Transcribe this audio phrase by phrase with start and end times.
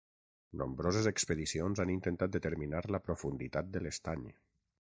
[0.61, 4.25] Nombroses expedicions han intentat determinar la profunditat de l'estany.